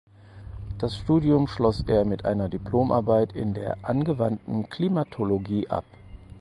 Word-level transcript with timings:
Das 0.79 0.97
Studium 0.97 1.45
schloss 1.47 1.83
er 1.85 2.05
mit 2.05 2.25
einer 2.25 2.49
Diplomarbeit 2.49 3.33
in 3.33 3.53
der 3.53 3.77
angewandten 3.85 4.67
Klimatologie 4.67 5.67
ab. 5.67 5.85